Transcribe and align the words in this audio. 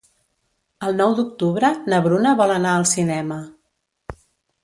El 0.87 0.95
nou 1.01 1.11
d'octubre 1.19 1.69
na 1.93 1.99
Bruna 2.07 2.33
vol 2.41 2.53
anar 2.55 2.73
al 2.79 2.87
cinema. 2.95 3.41